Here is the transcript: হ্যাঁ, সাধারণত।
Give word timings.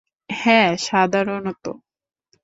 হ্যাঁ, 0.29 0.69
সাধারণত। 0.77 1.65